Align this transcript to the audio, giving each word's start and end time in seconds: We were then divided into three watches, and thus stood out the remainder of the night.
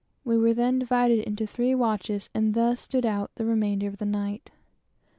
We 0.25 0.35
were 0.35 0.55
then 0.55 0.79
divided 0.79 1.19
into 1.19 1.45
three 1.45 1.75
watches, 1.75 2.31
and 2.33 2.55
thus 2.55 2.79
stood 2.79 3.05
out 3.05 3.29
the 3.35 3.45
remainder 3.45 3.87
of 3.87 3.99
the 3.99 4.05
night. 4.07 4.49